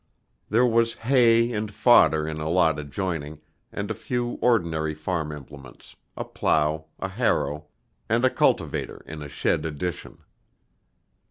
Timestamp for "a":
2.39-2.49, 3.91-3.93, 6.17-6.23, 6.99-7.09, 8.25-8.31, 9.21-9.29